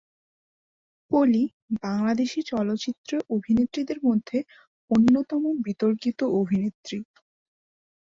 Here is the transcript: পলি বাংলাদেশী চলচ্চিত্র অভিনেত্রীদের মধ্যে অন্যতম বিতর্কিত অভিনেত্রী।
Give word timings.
পলি 1.11 1.43
বাংলাদেশী 1.81 2.39
চলচ্চিত্র 2.51 3.11
অভিনেত্রীদের 3.35 3.99
মধ্যে 4.07 4.37
অন্যতম 4.91 5.43
বিতর্কিত 5.65 6.19
অভিনেত্রী। 6.39 6.97